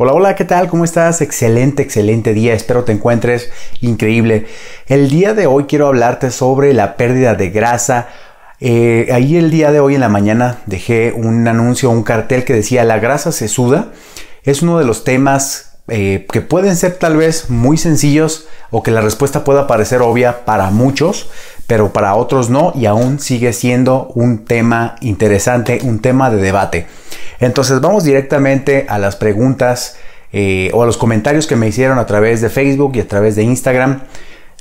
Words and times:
Hola, 0.00 0.12
hola, 0.12 0.36
¿qué 0.36 0.44
tal? 0.44 0.68
¿Cómo 0.68 0.84
estás? 0.84 1.20
Excelente, 1.22 1.82
excelente 1.82 2.32
día. 2.32 2.54
Espero 2.54 2.84
te 2.84 2.92
encuentres 2.92 3.50
increíble. 3.80 4.46
El 4.86 5.10
día 5.10 5.34
de 5.34 5.48
hoy 5.48 5.64
quiero 5.64 5.88
hablarte 5.88 6.30
sobre 6.30 6.72
la 6.72 6.96
pérdida 6.96 7.34
de 7.34 7.50
grasa. 7.50 8.06
Eh, 8.60 9.08
ahí 9.12 9.36
el 9.36 9.50
día 9.50 9.72
de 9.72 9.80
hoy 9.80 9.96
en 9.96 10.00
la 10.00 10.08
mañana 10.08 10.58
dejé 10.66 11.12
un 11.12 11.48
anuncio, 11.48 11.90
un 11.90 12.04
cartel 12.04 12.44
que 12.44 12.54
decía 12.54 12.84
la 12.84 13.00
grasa 13.00 13.32
se 13.32 13.48
suda. 13.48 13.88
Es 14.44 14.62
uno 14.62 14.78
de 14.78 14.84
los 14.84 15.02
temas 15.02 15.80
eh, 15.88 16.28
que 16.32 16.42
pueden 16.42 16.76
ser 16.76 16.94
tal 16.94 17.16
vez 17.16 17.50
muy 17.50 17.76
sencillos 17.76 18.46
o 18.70 18.84
que 18.84 18.92
la 18.92 19.00
respuesta 19.00 19.42
pueda 19.42 19.66
parecer 19.66 20.00
obvia 20.02 20.44
para 20.44 20.70
muchos, 20.70 21.28
pero 21.66 21.92
para 21.92 22.14
otros 22.14 22.50
no 22.50 22.72
y 22.76 22.86
aún 22.86 23.18
sigue 23.18 23.52
siendo 23.52 24.12
un 24.14 24.44
tema 24.44 24.94
interesante, 25.00 25.80
un 25.82 25.98
tema 25.98 26.30
de 26.30 26.36
debate. 26.36 26.86
Entonces 27.40 27.80
vamos 27.80 28.04
directamente 28.04 28.86
a 28.88 28.98
las 28.98 29.16
preguntas 29.16 29.96
eh, 30.32 30.70
o 30.74 30.82
a 30.82 30.86
los 30.86 30.98
comentarios 30.98 31.46
que 31.46 31.56
me 31.56 31.68
hicieron 31.68 31.98
a 31.98 32.06
través 32.06 32.40
de 32.40 32.50
Facebook 32.50 32.92
y 32.96 33.00
a 33.00 33.08
través 33.08 33.36
de 33.36 33.44
Instagram, 33.44 34.02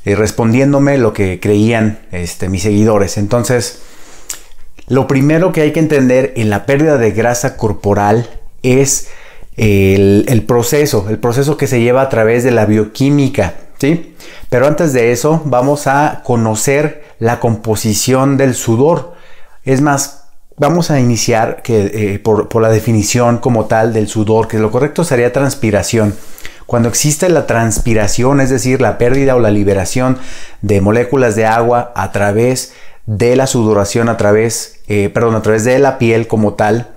eh, 0.06 0.16
respondiéndome 0.16 0.98
lo 0.98 1.14
que 1.14 1.40
creían 1.40 2.00
este, 2.12 2.50
mis 2.50 2.64
seguidores. 2.64 3.18
Entonces, 3.18 3.82
lo 4.88 5.08
primero 5.08 5.52
que 5.52 5.62
hay 5.62 5.74
que 5.74 5.80
entender 5.80 6.34
en 6.38 6.50
la 6.50 6.66
pérdida 6.66 6.98
de 6.98 7.12
grasa 7.12 7.58
corporal 7.58 8.30
es 8.64 9.10
el, 9.58 10.26
el 10.30 10.44
proceso, 10.44 11.08
el 11.10 11.18
proceso 11.18 11.58
que 11.58 11.68
se 11.68 11.82
lleva 11.82 12.02
a 12.02 12.10
través 12.10 12.44
de 12.44 12.52
la 12.52 12.66
bioquímica. 12.66 13.56
¿Sí? 13.80 14.16
Pero 14.50 14.66
antes 14.66 14.92
de 14.94 15.12
eso, 15.12 15.44
vamos 15.46 15.86
a 15.86 16.22
conocer 16.24 17.04
la 17.20 17.40
composición 17.40 18.36
del 18.36 18.56
sudor. 18.56 19.14
Es 19.66 19.82
más, 19.82 20.27
Vamos 20.60 20.90
a 20.90 21.00
iniciar 21.00 21.62
que, 21.62 22.16
eh, 22.16 22.20
por, 22.20 22.60
la 22.60 22.70
definición 22.70 23.38
como 23.38 23.66
tal 23.66 23.94
del 23.94 24.08
sudor, 24.08 24.48
que 24.48 24.58
lo 24.58 24.72
correcto 24.72 25.04
sería 25.04 25.32
transpiración. 25.32 26.16
Cuando 26.66 26.90
existe 26.90 27.30
la 27.30 27.46
transpiración, 27.46 28.42
es 28.42 28.50
decir, 28.50 28.82
la 28.82 28.98
pérdida 28.98 29.36
o 29.36 29.40
la 29.40 29.52
liberación 29.52 30.18
de 30.64 30.82
moléculas 30.82 31.36
de 31.36 31.46
agua 31.46 31.94
a 31.96 32.12
través 32.12 32.74
de 33.06 33.36
la 33.36 33.46
sudoración, 33.46 34.10
a 34.10 34.18
través, 34.18 34.80
eh, 34.88 35.12
perdón, 35.14 35.36
a 35.36 35.44
través 35.44 35.64
de 35.64 35.78
la 35.78 36.00
piel 36.00 36.26
como 36.26 36.56
tal, 36.56 36.88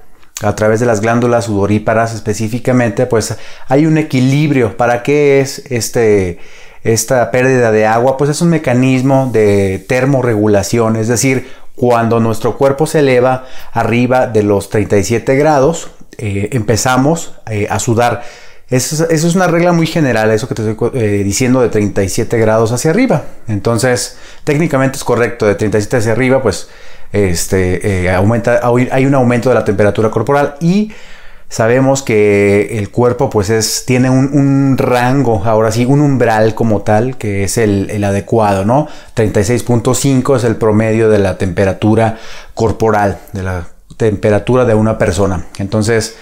a 0.43 0.57
través 0.57 0.81
de 0.81 0.87
las 0.87 1.03
glándulas 1.03 1.45
sudoríparas 1.45 2.15
específicamente, 2.15 3.05
pues 3.05 3.37
hay 3.69 3.85
un 3.85 3.99
equilibrio. 3.99 4.79
¿Para 4.79 5.03
qué 5.03 5.43
es 5.43 5.65
este, 5.67 6.39
esta 6.83 7.31
pérdida 7.31 7.73
de 7.73 7.85
agua? 7.85 8.17
Pues 8.17 8.31
es 8.31 8.41
un 8.41 8.49
mecanismo 8.49 9.29
de 9.31 9.85
termorregulación, 9.87 10.97
es 10.97 11.09
decir, 11.09 11.60
cuando 11.81 12.21
nuestro 12.21 12.59
cuerpo 12.59 12.87
se 12.87 12.99
eleva 12.99 13.47
arriba 13.73 14.27
de 14.27 14.43
los 14.43 14.69
37 14.69 15.35
grados, 15.37 15.91
eh, 16.19 16.51
empezamos 16.53 17.33
eh, 17.51 17.69
a 17.71 17.79
sudar. 17.79 18.23
Eso, 18.69 19.09
es 19.09 19.35
una 19.35 19.47
regla 19.47 19.73
muy 19.73 19.87
general, 19.87 20.31
eso 20.31 20.47
que 20.47 20.55
te 20.55 20.71
estoy 20.71 20.91
eh, 20.93 21.23
diciendo 21.25 21.63
de 21.63 21.71
37 21.71 22.37
grados 22.37 22.73
hacia 22.73 22.91
arriba. 22.91 23.25
Entonces, 23.49 24.19
técnicamente 24.45 24.99
es 24.99 25.05
correcto, 25.05 25.47
de 25.47 25.55
37 25.55 25.97
hacia 25.97 26.13
arriba, 26.13 26.43
pues 26.43 26.69
este, 27.15 28.11
aumenta, 28.11 28.61
hay 28.93 29.07
un 29.07 29.15
aumento 29.15 29.49
de 29.49 29.55
la 29.55 29.65
temperatura 29.65 30.11
corporal 30.11 30.57
y 30.61 30.93
Sabemos 31.51 32.05
que 32.05 32.79
el 32.79 32.91
cuerpo 32.91 33.29
pues 33.29 33.51
es, 33.51 33.83
tiene 33.85 34.09
un, 34.09 34.79
rango, 34.79 35.43
ahora 35.45 35.73
sí, 35.73 35.85
un 35.85 36.01
umbral 36.01 36.55
como 36.55 36.83
tal, 36.83 37.17
que 37.17 37.43
es 37.43 37.59
el, 37.59 38.05
adecuado, 38.05 38.65
¿no? 38.65 38.87
36.5 39.17 40.37
es 40.37 40.45
el 40.45 40.55
promedio 40.55 41.11
de 41.11 41.19
la 41.19 41.39
temperatura 41.39 42.19
corporal, 42.55 43.19
de 43.33 43.43
la 43.43 43.67
temperatura 43.97 44.65
de 44.65 44.75
una 44.75 44.97
persona. 44.97 45.47
Entonces, 45.59 46.17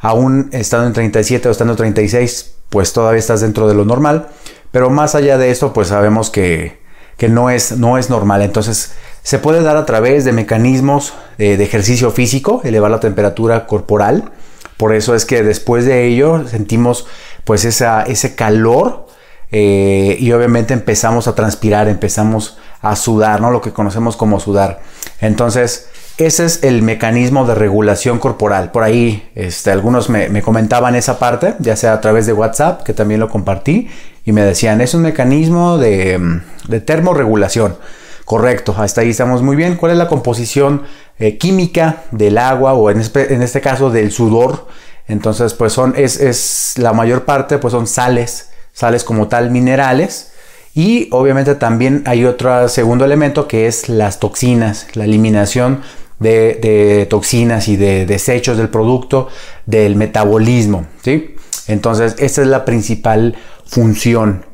aún 0.00 0.50
estando 0.52 0.86
en 0.86 0.92
37 0.92 1.48
o 1.48 1.50
estando 1.50 1.72
en 1.72 1.78
36, 1.78 2.52
pues 2.68 2.92
todavía 2.92 3.20
estás 3.20 3.40
dentro 3.40 3.66
de 3.66 3.74
lo 3.74 3.86
normal. 3.86 4.26
Pero 4.70 4.90
más 4.90 5.14
allá 5.14 5.38
de 5.38 5.50
esto, 5.50 5.72
pues 5.72 5.88
sabemos 5.88 6.28
que, 6.28 6.78
no, 7.26 7.48
es, 7.48 7.78
no 7.78 7.96
es 7.96 8.10
normal. 8.10 8.42
Entonces, 8.42 8.92
se 9.22 9.38
puede 9.38 9.62
dar 9.62 9.78
a 9.78 9.86
través 9.86 10.26
de 10.26 10.32
mecanismos 10.32 11.14
de, 11.38 11.56
de 11.56 11.64
ejercicio 11.64 12.10
físico, 12.10 12.60
elevar 12.64 12.90
la 12.90 13.00
temperatura 13.00 13.66
corporal 13.66 14.30
por 14.76 14.94
eso 14.94 15.14
es 15.14 15.24
que 15.24 15.42
después 15.42 15.84
de 15.84 16.06
ello 16.06 16.46
sentimos 16.48 17.06
pues 17.44 17.64
ese 17.64 18.34
calor 18.34 19.06
eh, 19.52 20.16
y 20.18 20.32
obviamente 20.32 20.74
empezamos 20.74 21.28
a 21.28 21.34
transpirar, 21.34 21.88
empezamos 21.88 22.58
a 22.80 22.96
sudar, 22.96 23.40
¿no? 23.40 23.50
Lo 23.50 23.60
que 23.60 23.72
conocemos 23.72 24.16
como 24.16 24.40
sudar. 24.40 24.80
Entonces, 25.20 25.88
ese 26.18 26.44
es 26.44 26.62
el 26.64 26.82
mecanismo 26.82 27.46
de 27.46 27.54
regulación 27.54 28.18
corporal. 28.18 28.72
Por 28.72 28.82
ahí 28.82 29.30
este, 29.34 29.70
algunos 29.70 30.10
me, 30.10 30.42
comentaban 30.42 30.94
esa 30.96 31.18
parte, 31.18 31.54
ya 31.60 31.76
sea 31.76 31.92
a 31.92 32.00
través 32.00 32.26
de 32.26 32.32
WhatsApp, 32.32 32.82
que 32.82 32.94
también 32.94 33.20
lo 33.20 33.28
compartí, 33.28 33.88
y 34.24 34.32
me 34.32 34.42
decían, 34.42 34.80
es 34.80 34.94
un 34.94 35.02
mecanismo 35.02 35.78
de, 35.78 36.40
de 36.68 36.80
termorregulación. 36.80 37.76
Correcto, 38.24 38.74
hasta 38.78 39.02
ahí 39.02 39.10
estamos 39.10 39.42
muy 39.42 39.54
bien. 39.54 39.76
¿Cuál 39.76 39.92
es 39.92 39.98
la 39.98 40.08
composición 40.08 40.82
eh, 41.18 41.38
química 41.38 42.04
del 42.10 42.38
agua 42.38 42.74
o 42.74 42.90
en 42.90 43.00
este, 43.00 43.60
caso 43.60 43.90
del 43.90 44.10
sudor? 44.10 44.66
Entonces, 45.06 45.54
pues 45.54 45.72
son, 45.72 45.94
es, 45.96 46.18
es, 46.18 46.74
la 46.78 46.92
mayor 46.92 47.24
parte, 47.24 47.58
pues 47.58 47.72
son 47.72 47.86
sales, 47.86 48.50
sales 48.72 49.04
como 49.04 49.28
tal, 49.28 49.50
minerales. 49.50 50.32
Y 50.74 51.08
obviamente 51.12 51.54
también 51.54 52.02
hay 52.06 52.24
otro 52.24 52.68
segundo 52.68 53.04
elemento 53.04 53.46
que 53.46 53.66
es 53.66 53.88
las 53.88 54.18
toxinas, 54.18 54.88
la 54.94 55.04
eliminación 55.04 55.82
de, 56.18 56.54
de 56.54 57.06
toxinas 57.06 57.68
y 57.68 57.76
de 57.76 58.06
desechos 58.06 58.56
del 58.56 58.68
producto 58.68 59.28
del 59.66 59.94
metabolismo, 59.94 60.86
¿sí? 61.02 61.36
Entonces, 61.68 62.16
esta 62.18 62.42
es 62.42 62.48
la 62.48 62.64
principal 62.64 63.36
función 63.66 64.44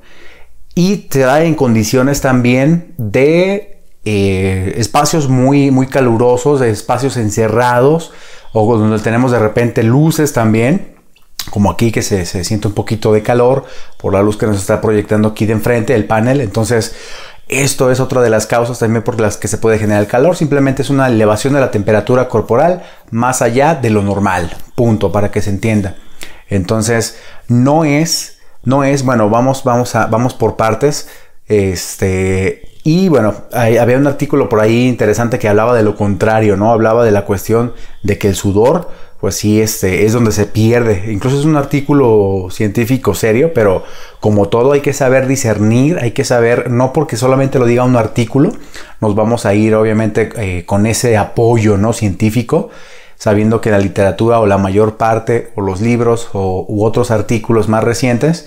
y 0.75 0.97
te 0.97 1.21
da 1.21 1.43
en 1.43 1.55
condiciones 1.55 2.21
también 2.21 2.95
de 2.97 3.70
eh, 4.05 4.75
espacios 4.77 5.29
muy, 5.29 5.71
muy 5.71 5.87
calurosos, 5.87 6.61
espacios 6.63 7.17
encerrados 7.17 8.13
o 8.53 8.77
donde 8.77 8.99
tenemos 8.99 9.33
de 9.33 9.39
repente 9.39 9.83
luces 9.83 10.33
también, 10.33 10.97
como 11.51 11.71
aquí 11.71 11.93
que 11.93 12.03
se, 12.03 12.25
siente 12.25 12.69
un 12.69 12.75
poquito 12.75 13.13
de 13.13 13.23
calor 13.23 13.65
por 13.99 14.13
la 14.13 14.23
luz 14.23 14.37
que 14.37 14.47
nos 14.47 14.57
está 14.57 14.81
proyectando 14.81 15.29
aquí 15.29 15.47
de 15.47 15.53
enfrente 15.53 15.95
el 15.95 16.07
panel. 16.07 16.41
Entonces, 16.41 16.95
esto 17.49 17.91
es 17.91 18.01
otra 18.01 18.23
de 18.23 18.31
las 18.31 18.47
causas 18.47 18.79
también 18.79 19.03
por 19.03 19.21
las 19.21 19.37
que 19.37 19.49
se 19.49 19.59
puede 19.59 19.79
generar 19.79 20.03
el 20.03 20.09
calor. 20.09 20.37
Simplemente 20.37 20.83
es 20.83 20.91
una 20.91 21.09
elevación 21.09 21.55
de 21.55 21.61
la 21.61 21.71
temperatura 21.71 22.29
corporal 22.29 22.83
más 23.11 23.43
allá 23.43 23.75
de 23.75 23.91
lo 23.91 24.03
normal. 24.03 24.57
Punto, 24.75 25.11
para 25.13 25.31
que 25.31 25.43
se 25.43 25.51
entienda. 25.51 25.97
Entonces, 26.49 27.19
no 27.49 27.85
es 27.85 28.41
no 28.63 28.85
es, 28.85 29.05
bueno, 29.05 29.31
vamos, 29.31 29.65
vamos, 29.65 29.95
a, 29.95 30.07
vamos 30.07 30.35
por 30.35 30.57
partes. 30.57 31.09
Este, 31.47 32.70
y 32.83 33.09
bueno, 33.09 33.35
había 33.53 33.99
un 33.99 34.07
artículo 34.07 34.49
por 34.49 34.61
ahí 34.61 34.89
interesante 34.89 35.39
que 35.39 35.49
hablaba 35.49 35.77
de 35.77 35.83
lo 35.83 35.97
contrario, 35.97 36.57
¿no? 36.57 36.73
Hablaba 36.73 37.05
de 37.05 37.11
la 37.11 37.27
cuestión 37.27 37.75
de 38.03 38.17
que 38.17 38.29
el 38.29 38.35
sudor, 38.35 38.89
pues 39.21 39.35
sí, 39.35 39.61
este, 39.61 40.07
es 40.07 40.15
donde 40.15 40.33
se 40.33 40.47
pierde. 40.47 41.13
Incluso 41.13 41.39
es 41.39 41.45
un 41.45 41.57
artículo 41.57 42.49
científico 42.51 43.15
serio, 43.15 43.53
pero 43.55 43.85
como 44.19 44.49
todo 44.49 44.73
hay 44.73 44.81
que 44.81 44.95
saber 44.95 45.27
discernir, 45.27 45.99
hay 45.99 46.13
que 46.13 46.25
saber, 46.25 46.71
no 46.71 46.95
porque 46.95 47.19
solamente 47.19 47.59
lo 47.59 47.67
diga 47.67 47.85
un 47.85 47.97
artículo, 47.97 48.53
nos 49.01 49.15
vamos 49.15 49.45
a 49.45 49.53
ir 49.53 49.75
obviamente 49.75 50.31
eh, 50.37 50.65
con 50.65 50.87
ese 50.87 51.19
apoyo, 51.19 51.77
¿no? 51.77 51.93
Científico 51.93 52.71
sabiendo 53.17 53.61
que 53.61 53.71
la 53.71 53.79
literatura 53.79 54.41
o 54.41 54.47
la 54.47 54.57
mayor 54.57 54.97
parte 54.97 55.53
o 55.55 55.61
los 55.61 55.83
libros 55.83 56.31
o, 56.33 56.65
u 56.67 56.85
otros 56.87 57.11
artículos 57.11 57.69
más 57.69 57.85
recientes 57.85 58.47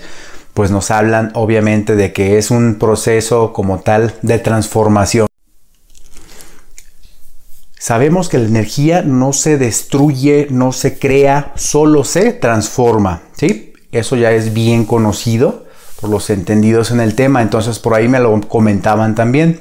pues 0.54 0.70
nos 0.70 0.90
hablan 0.90 1.30
obviamente 1.34 1.96
de 1.96 2.12
que 2.12 2.38
es 2.38 2.50
un 2.50 2.76
proceso 2.76 3.52
como 3.52 3.80
tal 3.80 4.14
de 4.22 4.38
transformación. 4.38 5.26
Sabemos 7.78 8.28
que 8.28 8.38
la 8.38 8.46
energía 8.46 9.02
no 9.02 9.32
se 9.34 9.58
destruye, 9.58 10.46
no 10.50 10.72
se 10.72 10.98
crea, 10.98 11.52
solo 11.56 12.04
se 12.04 12.32
transforma, 12.32 13.22
¿sí? 13.36 13.74
Eso 13.92 14.16
ya 14.16 14.32
es 14.32 14.54
bien 14.54 14.86
conocido 14.86 15.66
por 16.00 16.08
los 16.08 16.30
entendidos 16.30 16.90
en 16.90 17.00
el 17.00 17.14
tema, 17.14 17.42
entonces 17.42 17.78
por 17.78 17.94
ahí 17.94 18.08
me 18.08 18.20
lo 18.20 18.40
comentaban 18.48 19.14
también. 19.14 19.60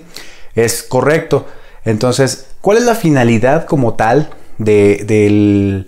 Es 0.56 0.84
correcto. 0.84 1.48
Entonces, 1.84 2.48
¿cuál 2.62 2.78
es 2.78 2.84
la 2.86 2.96
finalidad 2.96 3.66
como 3.66 3.96
tal 3.96 4.30
de, 4.58 5.86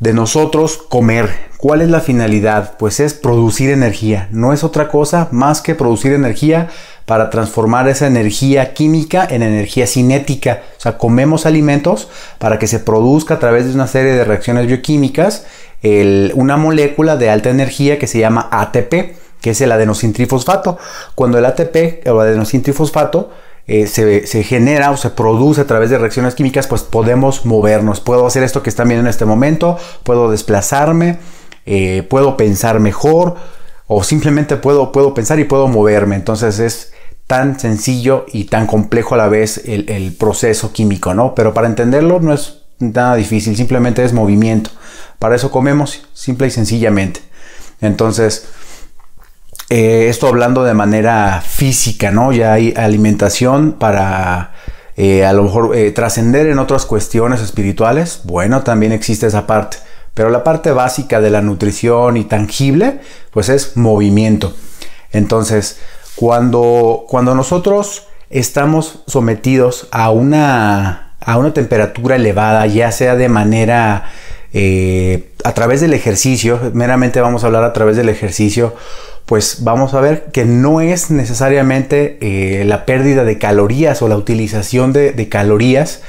de 0.00 0.12
nosotros 0.12 0.78
comer. 0.78 1.47
¿Cuál 1.58 1.82
es 1.82 1.90
la 1.90 2.00
finalidad? 2.00 2.76
Pues 2.78 3.00
es 3.00 3.14
producir 3.14 3.70
energía. 3.70 4.28
No 4.30 4.52
es 4.52 4.62
otra 4.62 4.88
cosa 4.88 5.26
más 5.32 5.60
que 5.60 5.74
producir 5.74 6.12
energía 6.12 6.68
para 7.04 7.30
transformar 7.30 7.88
esa 7.88 8.06
energía 8.06 8.74
química 8.74 9.26
en 9.28 9.42
energía 9.42 9.88
cinética. 9.88 10.62
O 10.76 10.80
sea, 10.80 10.98
comemos 10.98 11.46
alimentos 11.46 12.08
para 12.38 12.60
que 12.60 12.68
se 12.68 12.78
produzca 12.78 13.34
a 13.34 13.38
través 13.40 13.66
de 13.66 13.74
una 13.74 13.88
serie 13.88 14.12
de 14.12 14.24
reacciones 14.24 14.68
bioquímicas 14.68 15.46
una 16.34 16.56
molécula 16.56 17.16
de 17.16 17.30
alta 17.30 17.50
energía 17.50 17.98
que 17.98 18.06
se 18.06 18.18
llama 18.18 18.48
ATP, 18.52 19.16
que 19.40 19.50
es 19.50 19.60
el 19.60 19.72
adenosintrifosfato. 19.72 20.78
Cuando 21.14 21.38
el 21.38 21.44
ATP 21.44 22.06
o 22.08 22.20
adenosintrifosfato 22.20 23.30
eh, 23.66 23.86
se, 23.86 24.42
genera 24.44 24.90
o 24.90 24.96
se 24.96 25.10
produce 25.10 25.60
a 25.60 25.66
través 25.66 25.90
de 25.90 25.98
reacciones 25.98 26.34
químicas, 26.34 26.66
pues 26.66 26.82
podemos 26.82 27.44
movernos. 27.44 28.00
Puedo 28.00 28.26
hacer 28.26 28.42
esto 28.42 28.62
que 28.62 28.70
están 28.70 28.88
viendo 28.88 29.06
en 29.06 29.10
este 29.10 29.24
momento, 29.24 29.76
puedo 30.04 30.30
desplazarme, 30.30 31.18
eh, 31.70 32.02
puedo 32.02 32.38
pensar 32.38 32.80
mejor 32.80 33.34
o 33.88 34.02
simplemente 34.02 34.56
puedo, 34.56 34.90
puedo 34.90 35.12
pensar 35.12 35.38
y 35.38 35.44
puedo 35.44 35.68
moverme. 35.68 36.16
Entonces 36.16 36.60
es 36.60 36.92
tan 37.26 37.60
sencillo 37.60 38.24
y 38.32 38.44
tan 38.44 38.66
complejo 38.66 39.14
a 39.14 39.18
la 39.18 39.28
vez 39.28 39.60
el, 39.66 40.16
proceso 40.18 40.72
químico, 40.72 41.12
¿no? 41.12 41.34
Pero 41.34 41.52
para 41.52 41.66
entenderlo 41.66 42.20
no 42.20 42.32
es 42.32 42.62
nada 42.78 43.16
difícil, 43.16 43.54
simplemente 43.54 44.02
es 44.02 44.14
movimiento. 44.14 44.70
Para 45.18 45.36
eso 45.36 45.50
comemos, 45.50 46.06
simple 46.14 46.46
y 46.46 46.50
sencillamente. 46.50 47.20
Entonces, 47.82 48.46
eh, 49.68 50.06
esto 50.08 50.26
hablando 50.26 50.64
de 50.64 50.72
manera 50.72 51.42
física, 51.42 52.10
¿no? 52.10 52.32
Ya 52.32 52.54
hay 52.54 52.72
alimentación 52.78 53.72
para 53.72 54.54
eh, 54.96 55.26
a 55.26 55.34
lo 55.34 55.42
mejor 55.42 55.76
trascender 55.94 56.46
en 56.46 56.58
otras 56.58 56.86
cuestiones 56.86 57.42
espirituales. 57.42 58.22
Bueno, 58.24 58.62
también 58.62 58.92
existe 58.92 59.26
esa 59.26 59.46
parte. 59.46 59.76
Pero 60.18 60.30
la 60.30 60.42
parte 60.42 60.72
básica 60.72 61.20
de 61.20 61.30
la 61.30 61.42
nutrición 61.42 62.16
y 62.16 62.24
tangible, 62.24 62.98
pues 63.30 63.48
es 63.48 63.76
movimiento. 63.76 64.52
Entonces, 65.12 65.78
cuando, 66.16 67.04
cuando 67.08 67.36
nosotros 67.36 68.08
estamos 68.28 69.04
sometidos 69.06 69.86
a 69.92 70.10
una, 70.10 71.14
a 71.20 71.38
una 71.38 71.54
temperatura 71.54 72.16
elevada, 72.16 72.66
ya 72.66 72.90
sea 72.90 73.14
de 73.14 73.28
manera 73.28 74.10
a 75.44 75.52
través 75.54 75.80
del 75.80 75.94
ejercicio, 75.94 76.58
meramente 76.72 77.20
vamos 77.20 77.44
a 77.44 77.46
hablar 77.46 77.62
a 77.62 77.72
través 77.72 77.96
del 77.96 78.08
ejercicio, 78.08 78.74
pues 79.28 79.58
vamos 79.60 79.92
a 79.92 80.00
ver 80.00 80.24
que 80.32 80.46
no 80.46 80.80
es 80.80 81.10
necesariamente 81.10 82.18
eh, 82.22 82.64
la 82.64 82.86
pérdida 82.86 83.24
de 83.24 83.36
calorías 83.36 84.00
o 84.00 84.08
la 84.08 84.16
utilización 84.16 84.92
de, 84.94 85.28
calorías 85.28 86.00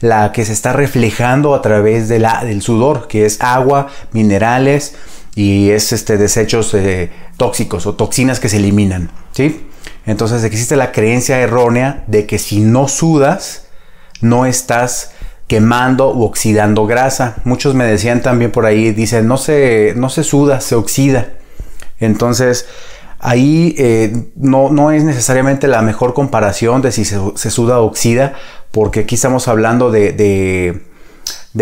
la 0.00 0.32
que 0.32 0.44
se 0.44 0.52
está 0.52 0.72
reflejando 0.72 1.54
a 1.54 1.62
través 1.62 2.08
de 2.08 2.18
la, 2.18 2.44
del 2.44 2.62
sudor, 2.62 3.08
que 3.08 3.26
es 3.26 3.40
agua, 3.40 3.88
minerales 4.12 4.94
y 5.34 5.70
es 5.70 5.92
este, 5.92 6.16
desechos 6.16 6.72
eh, 6.74 7.10
tóxicos 7.36 7.86
o 7.86 7.94
toxinas 7.94 8.40
que 8.40 8.48
se 8.48 8.58
eliminan. 8.58 9.10
¿sí? 9.32 9.66
Entonces 10.06 10.44
existe 10.44 10.76
la 10.76 10.92
creencia 10.92 11.38
errónea 11.38 12.04
de 12.06 12.26
que 12.26 12.38
si 12.38 12.60
no 12.60 12.88
sudas, 12.88 13.66
no 14.20 14.46
estás 14.46 15.12
quemando 15.46 16.12
u 16.14 16.22
oxidando 16.22 16.86
grasa. 16.86 17.36
Muchos 17.44 17.74
me 17.74 17.84
decían 17.84 18.22
también 18.22 18.52
por 18.52 18.66
ahí, 18.66 18.92
dicen, 18.92 19.26
no 19.26 19.36
se, 19.36 19.94
no 19.96 20.10
se 20.10 20.24
suda, 20.24 20.60
se 20.60 20.74
oxida. 20.74 21.28
Entonces, 21.98 22.66
ahí 23.18 23.74
eh, 23.78 24.30
no, 24.36 24.70
no, 24.70 24.92
es 24.92 25.04
necesariamente 25.04 25.66
la 25.66 25.82
mejor 25.82 26.14
comparación 26.14 26.82
de 26.82 26.92
si 26.92 27.04
se, 27.04 27.50
suda 27.50 27.80
o 27.80 27.86
oxida, 27.86 28.34
porque 28.70 29.00
aquí 29.00 29.14
estamos 29.14 29.48
hablando 29.48 29.90
de, 29.90 30.12
de 30.12 30.82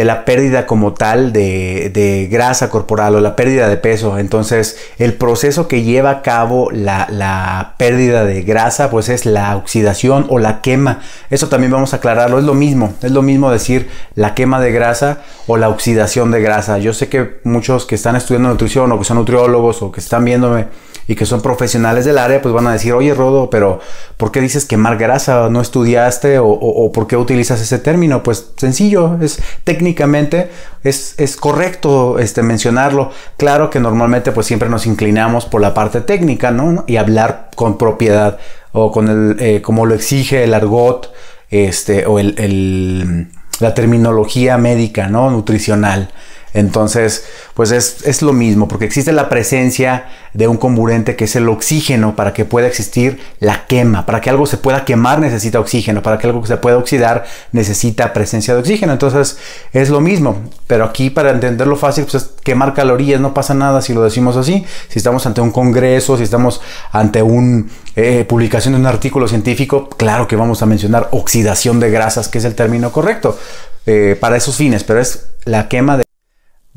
la 0.04 0.24
pérdida 0.24 0.66
como 0.66 0.94
tal 0.94 1.32
de, 1.32 2.28
grasa 2.30 2.70
corporal 2.70 3.14
o 3.14 3.20
la 3.20 3.36
pérdida 3.36 3.68
de 3.68 3.76
peso. 3.76 4.18
Entonces, 4.18 4.78
el 4.98 5.14
proceso 5.14 5.68
que 5.68 5.82
lleva 5.82 6.10
a 6.10 6.22
cabo 6.22 6.70
la, 6.70 7.74
pérdida 7.78 8.24
de 8.24 8.42
grasa, 8.42 8.90
pues 8.90 9.08
es 9.08 9.26
la 9.26 9.56
oxidación 9.56 10.26
o 10.28 10.38
la 10.38 10.60
quema. 10.60 11.00
Eso 11.30 11.48
también 11.48 11.72
vamos 11.72 11.92
a 11.92 11.96
aclararlo. 11.96 12.38
Es 12.38 12.44
lo 12.44 12.54
mismo. 12.54 12.94
Es 13.02 13.12
lo 13.12 13.22
mismo 13.22 13.50
decir 13.50 13.88
la 14.14 14.34
quema 14.34 14.60
de 14.60 14.72
grasa 14.72 15.22
o 15.46 15.56
la 15.56 15.68
oxidación 15.68 16.30
de 16.30 16.40
grasa. 16.40 16.78
Yo 16.78 16.92
sé 16.92 17.08
que 17.08 17.38
muchos 17.44 17.86
que 17.86 17.94
están 17.94 18.16
estudiando 18.16 18.48
nutrición 18.48 18.90
o 18.92 18.98
que 18.98 19.04
son 19.04 19.18
nutriólogos 19.18 19.82
o 19.82 19.92
que 19.92 20.00
están 20.00 20.24
viéndome 20.24 20.66
y 21.08 21.14
que 21.14 21.26
son 21.26 21.40
profesionales 21.40 22.04
del 22.04 22.18
área, 22.18 22.42
pues 22.42 22.52
van 22.52 22.66
a 22.66 22.72
decir, 22.72 22.92
oye 22.92 23.14
Rodo, 23.14 23.48
pero 23.48 23.80
¿por 24.16 24.32
qué 24.32 24.40
dices 24.40 24.64
quemar 24.64 24.96
grasa? 24.98 25.48
¿No 25.50 25.60
estudiaste? 25.60 26.38
¿O, 26.40 26.90
por 26.92 27.06
qué 27.06 27.16
utilizas 27.16 27.60
ese 27.60 27.78
término? 27.78 28.22
Pues 28.22 28.52
sencillo, 28.56 29.18
es 29.20 29.40
técnicamente 29.86 30.50
es, 30.82 31.36
correcto 31.36 32.18
este, 32.18 32.42
mencionarlo. 32.42 33.12
Claro 33.36 33.70
que 33.70 33.78
normalmente 33.78 34.32
pues 34.32 34.46
siempre 34.46 34.68
nos 34.68 34.86
inclinamos 34.86 35.46
por 35.46 35.60
la 35.60 35.74
parte 35.74 36.00
técnica, 36.00 36.50
¿no? 36.50 36.84
Y 36.88 36.96
hablar 36.96 37.50
con 37.54 37.78
propiedad 37.78 38.38
o 38.72 38.90
con 38.90 39.08
el, 39.08 39.36
eh, 39.38 39.62
como 39.62 39.86
lo 39.86 39.94
exige 39.94 40.42
el 40.42 40.54
argot, 40.54 41.12
este, 41.50 42.04
o 42.06 42.18
el, 42.18 43.28
la 43.60 43.74
terminología 43.74 44.58
médica, 44.58 45.08
¿no? 45.08 45.30
Nutricional. 45.30 46.10
Entonces, 46.56 47.26
pues 47.52 47.70
es, 47.70 48.22
lo 48.22 48.32
mismo, 48.32 48.66
porque 48.66 48.86
existe 48.86 49.12
la 49.12 49.28
presencia 49.28 50.06
de 50.32 50.48
un 50.48 50.56
comburente 50.56 51.14
que 51.14 51.24
es 51.24 51.36
el 51.36 51.50
oxígeno 51.50 52.16
para 52.16 52.32
que 52.32 52.46
pueda 52.46 52.66
existir 52.66 53.20
la 53.40 53.66
quema. 53.66 54.06
Para 54.06 54.22
que 54.22 54.30
algo 54.30 54.46
se 54.46 54.56
pueda 54.56 54.86
quemar 54.86 55.18
necesita 55.18 55.60
oxígeno, 55.60 56.02
para 56.02 56.16
que 56.16 56.26
algo 56.26 56.46
se 56.46 56.56
pueda 56.56 56.78
oxidar 56.78 57.26
necesita 57.52 58.14
presencia 58.14 58.54
de 58.54 58.60
oxígeno. 58.60 58.94
Entonces, 58.94 59.36
es 59.74 59.90
lo 59.90 60.00
mismo. 60.00 60.44
Pero 60.66 60.86
aquí, 60.86 61.10
para 61.10 61.30
entenderlo 61.30 61.76
fácil, 61.76 62.04
pues 62.04 62.14
es 62.14 62.30
quemar 62.42 62.72
calorías, 62.72 63.20
no 63.20 63.34
pasa 63.34 63.52
nada 63.52 63.82
si 63.82 63.92
lo 63.92 64.02
decimos 64.02 64.38
así. 64.38 64.64
Si 64.88 64.98
estamos 64.98 65.26
ante 65.26 65.42
un 65.42 65.52
congreso, 65.52 66.16
si 66.16 66.22
estamos 66.22 66.62
ante 66.90 67.20
una 67.20 67.66
eh, 67.96 68.24
publicación 68.26 68.72
de 68.72 68.80
un 68.80 68.86
artículo 68.86 69.28
científico, 69.28 69.90
claro 69.90 70.26
que 70.26 70.36
vamos 70.36 70.62
a 70.62 70.66
mencionar 70.66 71.08
oxidación 71.10 71.80
de 71.80 71.90
grasas, 71.90 72.28
que 72.28 72.38
es 72.38 72.46
el 72.46 72.54
término 72.54 72.92
correcto. 72.92 73.38
Eh, 73.84 74.16
para 74.18 74.36
esos 74.36 74.56
fines, 74.56 74.82
pero 74.82 75.00
es 75.00 75.26
la 75.44 75.68
quema 75.68 75.96
de 75.96 76.05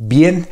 Bien, 0.01 0.47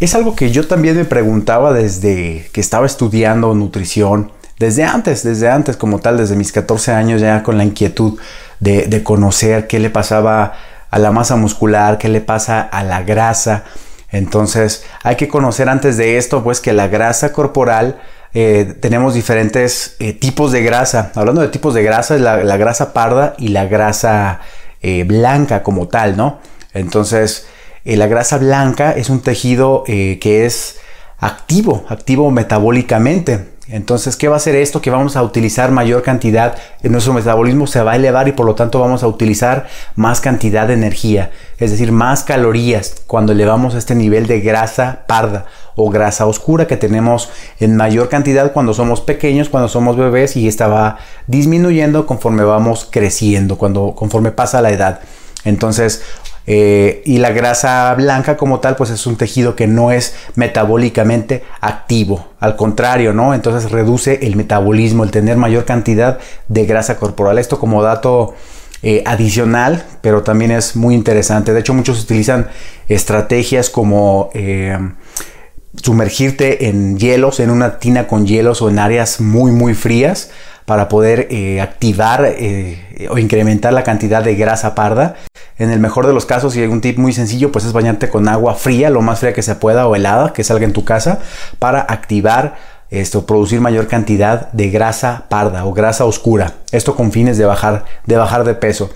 es 0.00 0.14
algo 0.14 0.36
que 0.36 0.50
yo 0.50 0.68
también 0.68 0.98
me 0.98 1.06
preguntaba 1.06 1.72
desde 1.72 2.50
que 2.52 2.60
estaba 2.60 2.84
estudiando 2.84 3.54
nutrición, 3.54 4.32
desde 4.58 4.84
antes, 4.84 5.22
desde 5.22 5.48
antes 5.48 5.78
como 5.78 6.00
tal, 6.00 6.18
desde 6.18 6.36
mis 6.36 6.52
14 6.52 6.92
años 6.92 7.22
ya 7.22 7.42
con 7.42 7.56
la 7.56 7.64
inquietud 7.64 8.18
de, 8.60 9.02
conocer 9.02 9.66
qué 9.66 9.78
le 9.78 9.88
pasaba 9.88 10.52
a 10.90 10.98
la 10.98 11.10
masa 11.10 11.36
muscular, 11.36 11.96
qué 11.96 12.10
le 12.10 12.20
pasa 12.20 12.60
a 12.60 12.84
la 12.84 13.02
grasa. 13.02 13.64
Entonces 14.10 14.84
hay 15.02 15.16
que 15.16 15.26
conocer 15.26 15.70
antes 15.70 15.96
de 15.96 16.18
esto 16.18 16.44
pues 16.44 16.60
que 16.60 16.74
la 16.74 16.88
grasa 16.88 17.32
corporal 17.32 17.98
eh, 18.34 18.74
tenemos 18.78 19.14
diferentes 19.14 19.96
eh, 20.00 20.12
tipos 20.12 20.52
de 20.52 20.62
grasa. 20.62 21.12
Hablando 21.14 21.40
de 21.40 21.48
tipos 21.48 21.72
de 21.72 21.82
grasa, 21.82 22.16
es 22.16 22.20
la, 22.20 22.56
grasa 22.58 22.92
parda 22.92 23.32
y 23.38 23.48
la 23.48 23.64
grasa 23.64 24.40
eh, 24.82 25.04
blanca 25.04 25.62
como 25.62 25.88
tal, 25.88 26.18
¿no? 26.18 26.40
Entonces 26.74 27.46
eh, 27.84 27.96
la 27.96 28.06
grasa 28.06 28.38
blanca 28.38 28.92
es 28.92 29.10
un 29.10 29.20
tejido 29.20 29.84
eh, 29.86 30.18
que 30.20 30.46
es 30.46 30.78
activo, 31.18 31.84
activo 31.88 32.30
metabólicamente. 32.30 33.52
Entonces, 33.68 34.16
¿qué 34.16 34.28
va 34.28 34.34
a 34.34 34.36
hacer 34.36 34.56
esto? 34.56 34.82
Que 34.82 34.90
vamos 34.90 35.16
a 35.16 35.22
utilizar 35.22 35.70
mayor 35.70 36.02
cantidad, 36.02 36.56
en 36.82 36.92
nuestro 36.92 37.14
metabolismo 37.14 37.66
se 37.66 37.80
va 37.80 37.92
a 37.92 37.96
elevar 37.96 38.26
y 38.26 38.32
por 38.32 38.44
lo 38.44 38.54
tanto 38.56 38.80
vamos 38.80 39.02
a 39.02 39.06
utilizar 39.06 39.68
más 39.94 40.20
cantidad 40.20 40.66
de 40.66 40.74
energía, 40.74 41.30
es 41.58 41.70
decir, 41.70 41.92
más 41.92 42.24
calorías 42.24 43.02
cuando 43.06 43.32
elevamos 43.32 43.74
este 43.74 43.94
nivel 43.94 44.26
de 44.26 44.40
grasa 44.40 45.04
parda 45.06 45.46
o 45.76 45.90
grasa 45.90 46.26
oscura 46.26 46.66
que 46.66 46.76
tenemos 46.76 47.30
en 47.60 47.76
mayor 47.76 48.08
cantidad 48.08 48.52
cuando 48.52 48.74
somos 48.74 49.00
pequeños, 49.00 49.48
cuando 49.48 49.68
somos 49.68 49.96
bebés 49.96 50.36
y 50.36 50.48
esta 50.48 50.66
va 50.66 50.98
disminuyendo 51.28 52.04
conforme 52.04 52.42
vamos 52.42 52.86
creciendo, 52.90 53.56
cuando 53.56 53.94
conforme 53.94 54.32
pasa 54.32 54.60
la 54.60 54.70
edad. 54.70 55.00
Entonces, 55.44 56.02
eh, 56.46 57.02
y 57.04 57.18
la 57.18 57.30
grasa 57.30 57.94
blanca 57.94 58.36
como 58.36 58.60
tal, 58.60 58.76
pues 58.76 58.90
es 58.90 59.06
un 59.06 59.16
tejido 59.16 59.54
que 59.54 59.66
no 59.66 59.92
es 59.92 60.14
metabólicamente 60.34 61.44
activo. 61.60 62.26
Al 62.40 62.56
contrario, 62.56 63.12
¿no? 63.12 63.34
Entonces 63.34 63.70
reduce 63.70 64.26
el 64.26 64.36
metabolismo, 64.36 65.04
el 65.04 65.10
tener 65.10 65.36
mayor 65.36 65.64
cantidad 65.64 66.18
de 66.48 66.66
grasa 66.66 66.96
corporal. 66.96 67.38
Esto 67.38 67.58
como 67.58 67.82
dato 67.82 68.34
eh, 68.82 69.02
adicional, 69.06 69.84
pero 70.00 70.22
también 70.22 70.50
es 70.50 70.74
muy 70.74 70.94
interesante. 70.94 71.52
De 71.52 71.60
hecho, 71.60 71.74
muchos 71.74 72.02
utilizan 72.02 72.48
estrategias 72.88 73.70
como 73.70 74.30
eh, 74.34 74.76
sumergirte 75.80 76.68
en 76.68 76.98
hielos, 76.98 77.38
en 77.38 77.50
una 77.50 77.78
tina 77.78 78.08
con 78.08 78.26
hielos 78.26 78.60
o 78.62 78.68
en 78.68 78.80
áreas 78.80 79.20
muy, 79.20 79.52
muy 79.52 79.74
frías 79.74 80.30
para 80.64 80.88
poder 80.88 81.28
activar 81.60 82.34
o 83.10 83.18
incrementar 83.18 83.72
la 83.72 83.84
cantidad 83.84 84.22
de 84.22 84.34
grasa 84.34 84.74
parda. 84.74 85.16
En 85.58 85.70
el 85.70 85.80
mejor 85.80 86.06
de 86.06 86.12
los 86.12 86.26
casos, 86.26 86.56
y 86.56 86.62
un 86.62 86.80
tip 86.80 86.98
muy 86.98 87.12
sencillo, 87.12 87.52
pues 87.52 87.64
es 87.64 87.72
bañarte 87.72 88.08
con 88.08 88.28
agua 88.28 88.54
fría, 88.54 88.90
lo 88.90 89.02
más 89.02 89.20
fría 89.20 89.32
que 89.32 89.42
se 89.42 89.54
pueda 89.54 89.86
o 89.86 89.94
helada, 89.94 90.32
que 90.32 90.44
salga 90.44 90.64
en 90.64 90.72
tu 90.72 90.84
casa, 90.84 91.20
para 91.58 91.80
activar 91.80 92.54
esto, 92.92 93.24
producir 93.24 93.62
mayor 93.62 93.88
cantidad 93.88 94.52
de 94.52 94.68
grasa 94.68 95.24
parda 95.30 95.64
o 95.64 95.72
grasa 95.72 96.04
oscura. 96.04 96.56
Esto 96.72 96.94
con 96.94 97.10
fines 97.10 97.38
de 97.38 97.46
bajar, 97.46 97.86
de 98.04 98.16
bajar 98.16 98.44
de 98.44 98.54
peso. 98.54 98.90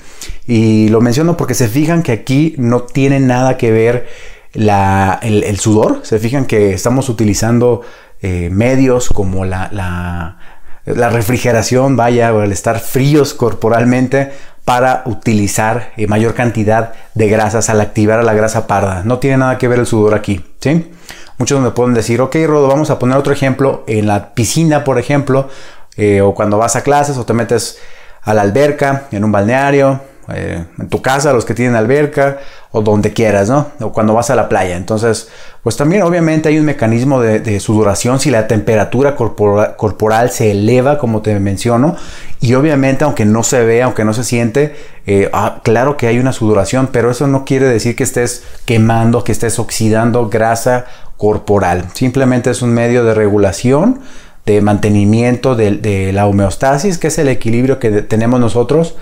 Y 0.46 0.90
lo 0.90 1.00
menciono 1.00 1.38
porque 1.38 1.54
se 1.54 1.66
fijan 1.66 2.02
que 2.02 2.12
aquí 2.12 2.54
no 2.58 2.82
tiene 2.82 3.20
nada 3.20 3.56
que 3.56 3.70
ver 3.70 4.06
el, 4.52 5.58
sudor. 5.58 6.00
Se 6.02 6.18
fijan 6.18 6.44
que 6.44 6.74
estamos 6.74 7.08
utilizando 7.08 7.80
eh, 8.20 8.50
medios 8.52 9.08
como 9.08 9.46
la, 9.46 9.70
la, 9.72 10.55
la 10.86 11.10
refrigeración, 11.10 11.96
vaya, 11.96 12.32
o 12.32 12.42
el 12.42 12.52
estar 12.52 12.80
fríos 12.80 13.34
corporalmente 13.34 14.32
para 14.64 15.02
utilizar 15.06 15.92
eh, 15.96 16.06
mayor 16.06 16.34
cantidad 16.34 16.92
de 17.14 17.28
grasas 17.28 17.70
al 17.70 17.80
activar 17.80 18.18
a 18.18 18.22
la 18.22 18.34
grasa 18.34 18.66
parda. 18.66 19.02
No 19.04 19.18
tiene 19.18 19.38
nada 19.38 19.58
que 19.58 19.68
ver 19.68 19.78
el 19.78 19.86
sudor 19.86 20.14
aquí, 20.14 20.44
¿sí? 20.60 20.90
Muchos 21.38 21.60
me 21.60 21.70
pueden 21.70 21.94
decir, 21.94 22.20
ok, 22.20 22.34
Rodo, 22.46 22.68
vamos 22.68 22.90
a 22.90 22.98
poner 22.98 23.16
otro 23.16 23.32
ejemplo 23.32 23.84
en 23.86 24.06
la 24.06 24.34
piscina, 24.34 24.84
por 24.84 24.98
ejemplo, 24.98 25.48
eh, 25.96 26.20
o 26.20 26.34
cuando 26.34 26.58
vas 26.58 26.76
a 26.76 26.82
clases 26.82 27.18
o 27.18 27.24
te 27.24 27.34
metes 27.34 27.78
a 28.22 28.34
la 28.34 28.42
alberca, 28.42 29.04
en 29.12 29.22
un 29.22 29.30
balneario, 29.30 30.00
eh, 30.34 30.64
en 30.78 30.88
tu 30.88 31.00
casa, 31.02 31.32
los 31.32 31.44
que 31.44 31.54
tienen 31.54 31.76
alberca 31.76 32.38
o 32.72 32.80
donde 32.80 33.12
quieras, 33.12 33.48
¿no? 33.48 33.68
O 33.80 33.92
cuando 33.92 34.12
vas 34.12 34.28
a 34.30 34.34
la 34.34 34.48
playa. 34.48 34.76
Entonces, 34.76 35.28
pues 35.62 35.76
también 35.76 36.02
obviamente 36.02 36.48
hay 36.48 36.58
un 36.58 36.64
mecanismo 36.64 37.20
de, 37.20 37.60
sudoración 37.60 38.18
si 38.18 38.30
la 38.30 38.46
temperatura 38.46 39.14
corporal 39.14 40.30
se 40.30 40.50
eleva, 40.50 40.98
como 40.98 41.22
te 41.22 41.38
menciono, 41.38 41.96
y 42.40 42.54
obviamente 42.54 43.04
aunque 43.04 43.24
no 43.24 43.42
se 43.42 43.64
ve, 43.64 43.82
aunque 43.82 44.04
no 44.04 44.14
se 44.14 44.24
siente, 44.24 44.74
eh, 45.06 45.30
ah, 45.32 45.60
claro 45.62 45.96
que 45.96 46.06
hay 46.06 46.18
una 46.18 46.32
sudoración, 46.32 46.88
pero 46.90 47.10
eso 47.10 47.26
no 47.26 47.44
quiere 47.44 47.66
decir 47.66 47.94
que 47.94 48.02
estés 48.02 48.42
quemando, 48.64 49.24
que 49.24 49.32
estés 49.32 49.58
oxidando 49.58 50.28
grasa 50.28 50.86
corporal. 51.16 51.84
Simplemente 51.94 52.50
es 52.50 52.62
un 52.62 52.74
medio 52.74 53.04
de 53.04 53.14
regulación, 53.14 54.00
de 54.44 54.60
mantenimiento 54.60 55.56
de, 55.56 56.12
la 56.12 56.26
homeostasis, 56.26 56.98
que 56.98 57.08
es 57.08 57.18
el 57.18 57.28
equilibrio 57.28 57.78
que 57.78 57.90
tenemos 58.02 58.38
nosotros 58.38 58.94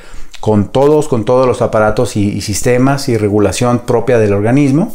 con 0.44 0.68
todos, 0.68 1.08
con 1.08 1.24
todos 1.24 1.46
los 1.46 1.62
aparatos 1.62 2.18
y 2.18 2.42
sistemas 2.42 3.08
y 3.08 3.16
regulación 3.16 3.78
propia 3.78 4.18
del 4.18 4.34
organismo. 4.34 4.92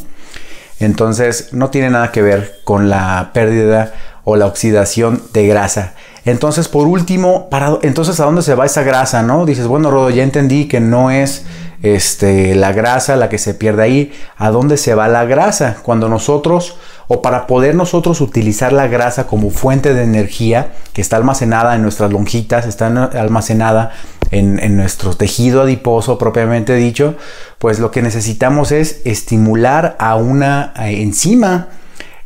Entonces 0.80 1.54
no 1.54 1.72
tiene 1.72 1.90
nada 1.90 2.12
que 2.12 2.22
ver 2.22 2.60
con 2.64 2.88
la 2.88 3.32
pérdida 3.34 3.96
o 4.26 4.36
la 4.36 4.46
oxidación 4.46 5.24
de 5.34 5.48
grasa. 5.48 5.96
Entonces, 6.24 6.68
por 6.68 6.86
último, 6.86 7.50
para, 7.50 7.80
entonces, 7.82 8.20
¿a 8.20 8.26
dónde 8.26 8.44
se 8.44 8.54
va 8.54 8.68
esa 8.68 8.84
grasa? 8.84 9.24
¿No? 9.24 9.48
Dices, 9.48 9.66
bueno, 9.66 9.90
Rodo, 9.90 10.12
ya 10.12 10.22
entendí 10.22 10.68
que 10.68 10.80
no 10.82 11.10
es 11.10 11.48
este, 11.82 12.54
la 12.54 12.72
grasa 12.72 13.16
la 13.16 13.28
que 13.28 13.40
se 13.40 13.56
pierde 13.56 13.82
ahí. 13.82 14.14
¿A 14.38 14.52
dónde 14.52 14.78
se 14.78 14.94
va 14.94 15.08
la 15.08 15.26
grasa? 15.26 15.78
Cuando 15.82 16.10
nosotros, 16.10 16.78
o 17.08 17.24
para 17.24 17.48
poder 17.48 17.74
nosotros 17.74 18.22
utilizar 18.22 18.72
la 18.72 18.88
grasa 18.88 19.26
como 19.26 19.50
fuente 19.50 19.96
de 19.96 20.04
energía 20.04 20.74
que 20.94 21.02
está 21.02 21.18
almacenada 21.18 21.76
en 21.76 21.82
nuestras 21.82 22.12
lonjitas, 22.12 22.68
está 22.68 22.86
almacenada 22.86 23.94
en, 24.32 24.78
nuestro 24.78 25.16
tejido 25.16 25.64
adiposo 25.64 26.18
propiamente 26.18 26.76
dicho, 26.76 27.16
pues 27.58 27.80
lo 27.80 27.92
que 27.92 28.02
necesitamos 28.02 28.72
es 28.72 29.02
estimular 29.06 29.96
a 30.00 30.16
una 30.16 30.74
enzima. 30.78 31.68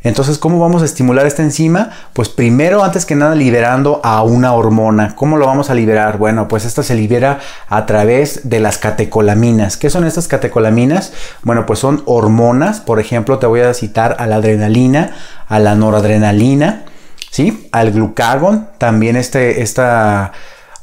Entonces, 0.02 0.36
¿cómo 0.36 0.58
vamos 0.58 0.82
a 0.82 0.84
estimular 0.84 1.24
esta 1.24 1.42
enzima? 1.42 1.88
Pues 2.12 2.28
primero, 2.28 2.84
antes 2.84 3.06
que 3.06 3.14
nada, 3.14 3.34
liberando 3.34 4.02
a 4.04 4.22
una 4.22 4.52
hormona. 4.52 5.16
¿Cómo 5.16 5.38
lo 5.38 5.46
vamos 5.46 5.70
a 5.70 5.74
liberar? 5.74 6.18
Bueno, 6.18 6.46
pues 6.46 6.66
esta 6.66 6.82
se 6.82 6.94
libera 6.94 7.40
a 7.68 7.86
través 7.86 8.50
de 8.50 8.60
las 8.60 8.76
catecolaminas. 8.76 9.78
¿Qué 9.78 9.88
son 9.88 10.04
estas 10.04 10.28
catecolaminas? 10.28 11.14
Bueno, 11.42 11.64
pues 11.64 11.78
son 11.78 12.02
hormonas. 12.04 12.80
Por 12.80 13.00
ejemplo, 13.00 13.38
te 13.38 13.46
voy 13.46 13.60
a 13.60 13.72
citar 13.72 14.16
a 14.18 14.26
la 14.26 14.36
adrenalina, 14.36 15.12
a 15.48 15.58
la 15.58 15.74
noradrenalina, 15.74 16.84
¿sí? 17.30 17.66
Al 17.72 17.90
glucagón, 17.90 18.68
también 18.76 19.16
este, 19.16 19.62
esta 19.62 20.32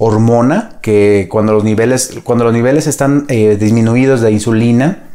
hormona 0.04 0.80
que 0.82 1.28
cuando 1.30 1.54
los 1.54 1.64
niveles, 1.64 2.18
cuando 2.24 2.44
los 2.44 2.54
niveles 2.54 2.88
están 2.88 3.26
eh, 3.28 3.56
disminuidos 3.60 4.22
de 4.22 4.32
insulina, 4.32 5.12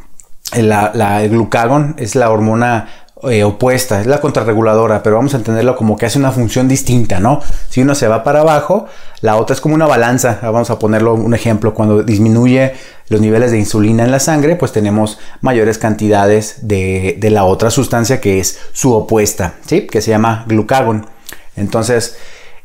la, 0.55 1.21
el 1.21 1.29
glucagón 1.29 1.95
es 1.97 2.15
la 2.15 2.31
hormona 2.31 2.87
eh, 3.23 3.43
opuesta, 3.43 3.99
es 3.99 4.07
la 4.07 4.21
contrarreguladora, 4.21 5.03
pero 5.03 5.17
vamos 5.17 5.33
a 5.33 5.37
entenderlo 5.37 5.75
como 5.75 5.97
que 5.97 6.05
hace 6.05 6.17
una 6.17 6.31
función 6.31 6.69
distinta, 6.69 7.19
¿no? 7.19 7.41
Si 7.67 7.81
uno 7.81 7.95
se 7.95 8.07
va 8.07 8.23
para 8.23 8.39
abajo, 8.39 8.85
la 9.19 9.35
otra 9.35 9.55
es 9.55 9.59
como 9.59 9.75
una 9.75 9.87
balanza, 9.87 10.39
vamos 10.41 10.69
a 10.69 10.79
ponerlo 10.79 11.15
un 11.15 11.33
ejemplo, 11.33 11.73
cuando 11.73 12.03
disminuye 12.03 12.71
los 13.09 13.19
niveles 13.19 13.51
de 13.51 13.59
insulina 13.59 14.05
en 14.05 14.11
la 14.11 14.21
sangre, 14.21 14.55
pues 14.55 14.71
tenemos 14.71 15.19
mayores 15.41 15.79
cantidades 15.79 16.59
de, 16.61 17.17
de 17.19 17.29
la 17.29 17.43
otra 17.43 17.71
sustancia 17.71 18.21
que 18.21 18.39
es 18.39 18.57
su 18.71 18.93
opuesta, 18.93 19.55
¿sí? 19.65 19.85
Que 19.85 20.01
se 20.01 20.11
llama 20.11 20.45
glucagón. 20.47 21.07
Entonces, 21.57 22.15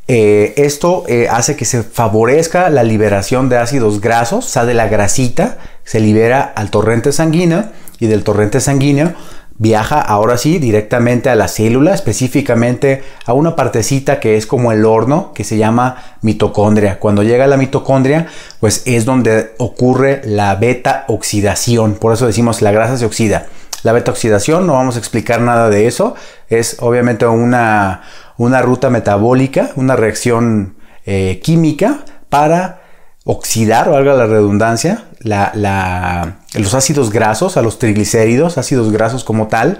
eh, 0.08 0.54
esto 0.56 1.04
eh, 1.06 1.28
hace 1.30 1.56
que 1.56 1.64
se 1.64 1.82
favorezca 1.82 2.70
la 2.70 2.82
liberación 2.82 3.48
de 3.48 3.58
ácidos 3.58 4.00
grasos, 4.00 4.52
de 4.54 4.74
la 4.74 4.88
grasita, 4.88 5.58
se 5.84 6.00
libera 6.00 6.42
al 6.42 6.70
torrente 6.70 7.12
sanguíneo 7.12 7.64
y 7.98 8.06
del 8.06 8.24
torrente 8.24 8.60
sanguíneo 8.60 9.14
viaja 9.58 10.00
ahora 10.00 10.38
sí 10.38 10.58
directamente 10.58 11.30
a 11.30 11.36
la 11.36 11.46
célula, 11.46 11.94
específicamente 11.94 13.04
a 13.26 13.32
una 13.32 13.54
partecita 13.54 14.18
que 14.18 14.36
es 14.36 14.46
como 14.46 14.72
el 14.72 14.84
horno 14.84 15.32
que 15.34 15.44
se 15.44 15.56
llama 15.56 16.16
mitocondria. 16.20 16.98
Cuando 16.98 17.22
llega 17.22 17.44
a 17.44 17.48
la 17.48 17.56
mitocondria, 17.56 18.26
pues 18.58 18.82
es 18.86 19.04
donde 19.04 19.54
ocurre 19.58 20.20
la 20.24 20.56
beta 20.56 21.04
oxidación, 21.06 21.94
por 21.94 22.12
eso 22.12 22.26
decimos 22.26 22.60
la 22.60 22.72
grasa 22.72 22.96
se 22.96 23.04
oxida. 23.04 23.46
La 23.84 23.92
beta 23.92 24.12
oxidación, 24.12 24.66
no 24.66 24.74
vamos 24.74 24.94
a 24.94 25.00
explicar 25.00 25.40
nada 25.40 25.68
de 25.68 25.86
eso, 25.86 26.14
es 26.48 26.76
obviamente 26.80 27.26
una, 27.26 28.02
una 28.42 28.60
ruta 28.60 28.90
metabólica, 28.90 29.70
una 29.76 29.94
reacción 29.94 30.74
eh, 31.06 31.40
química 31.42 32.04
para 32.28 32.82
oxidar, 33.24 33.88
valga 33.88 34.14
la 34.14 34.26
redundancia, 34.26 35.04
los 35.22 36.74
ácidos 36.74 37.12
grasos, 37.12 37.56
a 37.56 37.62
los 37.62 37.78
triglicéridos, 37.78 38.58
ácidos 38.58 38.90
grasos 38.90 39.22
como 39.22 39.46
tal, 39.46 39.78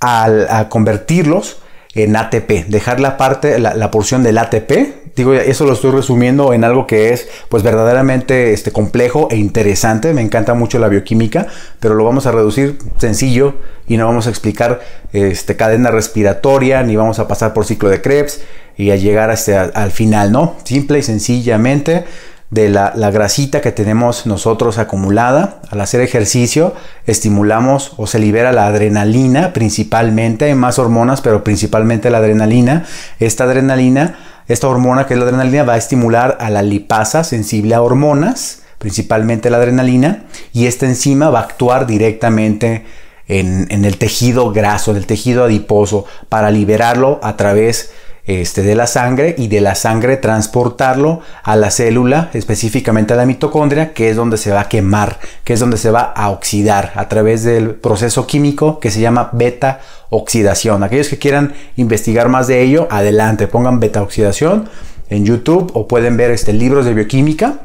al, 0.00 0.46
a 0.50 0.68
convertirlos 0.68 1.56
en 1.94 2.16
ATP, 2.16 2.66
dejar 2.68 3.00
la 3.00 3.16
parte, 3.16 3.58
la, 3.58 3.90
porción 3.90 4.22
del 4.22 4.36
ATP. 4.36 5.05
Digo, 5.16 5.32
eso 5.32 5.64
lo 5.64 5.72
estoy 5.72 5.92
resumiendo 5.92 6.52
en 6.52 6.62
algo 6.62 6.86
que 6.86 7.14
es 7.14 7.26
pues 7.48 7.62
verdaderamente 7.62 8.52
este, 8.52 8.70
complejo 8.70 9.28
e 9.30 9.36
interesante. 9.36 10.12
Me 10.12 10.20
encanta 10.20 10.52
mucho 10.52 10.78
la 10.78 10.88
bioquímica, 10.88 11.46
pero 11.80 11.94
lo 11.94 12.04
vamos 12.04 12.26
a 12.26 12.32
reducir 12.32 12.78
sencillo 12.98 13.54
y 13.88 13.96
no 13.96 14.06
vamos 14.06 14.26
a 14.26 14.30
explicar 14.30 14.80
este, 15.12 15.56
cadena 15.56 15.90
respiratoria, 15.90 16.82
ni 16.82 16.96
vamos 16.96 17.18
a 17.18 17.26
pasar 17.26 17.54
por 17.54 17.64
ciclo 17.64 17.88
de 17.88 18.02
Krebs 18.02 18.42
y 18.76 18.90
a 18.90 18.96
llegar 18.96 19.30
hasta 19.30 19.62
al 19.62 19.90
final, 19.90 20.32
¿no? 20.32 20.56
Simple 20.64 20.98
y 20.98 21.02
sencillamente 21.02 22.04
de 22.50 22.68
la, 22.68 22.92
grasita 23.10 23.60
que 23.60 23.72
tenemos 23.72 24.26
nosotros 24.26 24.78
acumulada. 24.78 25.60
Al 25.70 25.80
hacer 25.80 26.00
ejercicio 26.00 26.74
estimulamos 27.06 27.92
o 27.96 28.06
se 28.06 28.18
libera 28.18 28.52
la 28.52 28.66
adrenalina 28.66 29.52
principalmente, 29.52 30.46
hay 30.46 30.54
más 30.54 30.78
hormonas, 30.78 31.20
pero 31.20 31.42
principalmente 31.42 32.10
la 32.10 32.18
adrenalina. 32.18 32.84
Esta 33.18 33.44
adrenalina, 33.44 34.18
esta 34.48 34.68
hormona 34.68 35.06
que 35.06 35.14
es 35.14 35.20
la 35.20 35.26
adrenalina 35.26 35.64
va 35.64 35.74
a 35.74 35.78
estimular 35.78 36.38
a 36.40 36.50
la 36.50 36.62
lipasa 36.62 37.24
sensible 37.24 37.74
a 37.74 37.82
hormonas, 37.82 38.62
principalmente 38.78 39.50
la 39.50 39.56
adrenalina, 39.56 40.24
y 40.52 40.66
esta 40.66 40.86
enzima 40.86 41.30
va 41.30 41.40
a 41.40 41.42
actuar 41.44 41.86
directamente 41.86 42.84
en, 43.28 43.84
el 43.84 43.98
tejido 43.98 44.52
graso, 44.52 44.92
en 44.92 44.98
el 44.98 45.06
tejido 45.06 45.44
adiposo, 45.44 46.04
para 46.28 46.50
liberarlo 46.50 47.18
a 47.22 47.36
través 47.36 47.86
de 47.86 47.96
este, 48.26 48.62
de 48.62 48.74
la 48.74 48.86
sangre 48.86 49.34
y 49.38 49.48
de 49.48 49.60
la 49.60 49.74
sangre 49.74 50.16
transportarlo 50.16 51.20
a 51.44 51.54
la 51.56 51.70
célula, 51.70 52.30
específicamente 52.34 53.14
a 53.14 53.16
la 53.16 53.24
mitocondria, 53.24 53.92
que 53.92 54.10
es 54.10 54.16
donde 54.16 54.36
se 54.36 54.50
va 54.50 54.62
a 54.62 54.68
quemar, 54.68 55.18
que 55.44 55.52
es 55.52 55.60
donde 55.60 55.76
se 55.76 55.90
va 55.90 56.00
a 56.00 56.30
oxidar 56.30 56.92
a 56.96 57.08
través 57.08 57.44
del 57.44 57.76
proceso 57.76 58.26
químico 58.26 58.80
que 58.80 58.90
se 58.90 59.00
llama 59.00 59.30
beta 59.32 59.80
oxidación. 60.10 60.82
Aquellos 60.82 61.08
que 61.08 61.18
quieran 61.18 61.54
investigar 61.76 62.28
más 62.28 62.48
de 62.48 62.62
ello, 62.62 62.88
adelante, 62.90 63.46
pongan 63.46 63.80
beta 63.80 64.02
oxidación 64.02 64.68
en 65.08 65.24
YouTube 65.24 65.70
o 65.74 65.86
pueden 65.86 66.16
ver 66.16 66.32
este, 66.32 66.52
libros 66.52 66.84
de 66.84 66.94
bioquímica 66.94 67.60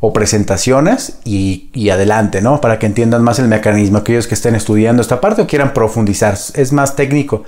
o 0.00 0.12
presentaciones 0.12 1.18
y, 1.24 1.90
adelante, 1.90 2.40
¿no? 2.40 2.60
Para 2.60 2.78
que 2.78 2.86
entiendan 2.86 3.22
más 3.22 3.38
el 3.40 3.48
mecanismo, 3.48 3.98
aquellos 3.98 4.28
que 4.28 4.34
estén 4.34 4.54
estudiando 4.54 5.02
esta 5.02 5.20
parte 5.20 5.42
o 5.42 5.46
quieran 5.46 5.74
profundizar, 5.74 6.38
es 6.54 6.72
más 6.72 6.94
técnico. 6.94 7.44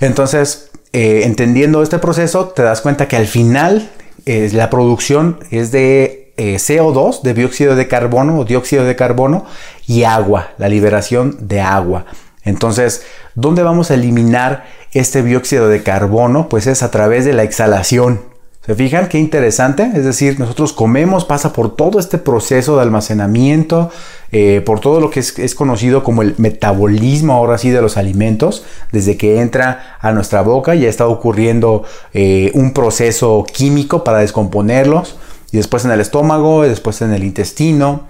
Entonces, 0.00 0.70
eh, 0.92 1.22
entendiendo 1.24 1.82
este 1.82 1.98
proceso, 1.98 2.48
te 2.48 2.62
das 2.62 2.80
cuenta 2.80 3.08
que 3.08 3.16
al 3.16 3.26
final 3.26 3.90
eh, 4.26 4.50
la 4.52 4.70
producción 4.70 5.38
es 5.50 5.70
de 5.72 6.32
eh, 6.36 6.56
CO2, 6.56 7.22
de 7.22 7.34
dióxido 7.34 7.76
de 7.76 7.88
carbono 7.88 8.38
o 8.38 8.44
dióxido 8.44 8.84
de 8.84 8.96
carbono 8.96 9.44
y 9.86 10.04
agua, 10.04 10.50
la 10.58 10.68
liberación 10.68 11.36
de 11.40 11.60
agua. 11.60 12.06
Entonces, 12.44 13.02
¿dónde 13.34 13.62
vamos 13.62 13.90
a 13.90 13.94
eliminar 13.94 14.66
este 14.92 15.22
dióxido 15.22 15.68
de 15.68 15.82
carbono? 15.82 16.48
Pues 16.48 16.66
es 16.66 16.82
a 16.82 16.90
través 16.90 17.24
de 17.24 17.32
la 17.32 17.42
exhalación. 17.42 18.20
¿Se 18.68 18.74
fijan 18.74 19.08
qué 19.08 19.18
interesante? 19.18 19.90
Es 19.94 20.04
decir, 20.04 20.38
nosotros 20.38 20.74
comemos, 20.74 21.24
pasa 21.24 21.54
por 21.54 21.74
todo 21.74 21.98
este 21.98 22.18
proceso 22.18 22.76
de 22.76 22.82
almacenamiento, 22.82 23.90
eh, 24.30 24.60
por 24.60 24.80
todo 24.80 25.00
lo 25.00 25.08
que 25.08 25.20
es, 25.20 25.54
conocido 25.54 26.04
como 26.04 26.20
el 26.20 26.34
metabolismo 26.36 27.32
ahora 27.32 27.56
sí 27.56 27.70
de 27.70 27.80
los 27.80 27.96
alimentos, 27.96 28.66
desde 28.92 29.16
que 29.16 29.40
entra 29.40 29.96
a 30.02 30.12
nuestra 30.12 30.42
boca 30.42 30.74
ya 30.74 30.90
está 30.90 31.06
ocurriendo 31.06 31.84
eh, 32.12 32.50
un 32.52 32.74
proceso 32.74 33.46
químico 33.50 34.04
para 34.04 34.18
descomponerlos, 34.18 35.16
y 35.50 35.56
después 35.56 35.86
en 35.86 35.92
el 35.92 36.02
estómago, 36.02 36.66
y 36.66 36.68
después 36.68 37.00
en 37.00 37.14
el 37.14 37.24
intestino, 37.24 38.02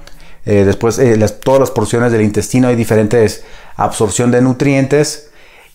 eh, 0.45 0.65
después 0.65 0.99
las, 0.99 1.39
todas 1.39 1.61
las 1.61 1.71
porciones 1.71 2.11
del 2.11 2.23
intestino 2.23 2.67
hay 2.67 2.75
diferentes 2.75 3.45
absorción 3.77 4.33
de 4.33 4.43
nutrientes, 4.43 5.28